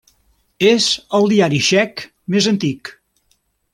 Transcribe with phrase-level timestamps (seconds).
[0.69, 0.87] És
[1.19, 2.01] el diari txec
[2.37, 2.95] més antic.